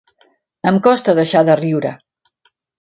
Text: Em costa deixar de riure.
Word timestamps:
Em 0.71 0.79
costa 0.87 1.15
deixar 1.21 1.45
de 1.51 1.61
riure. 1.63 1.95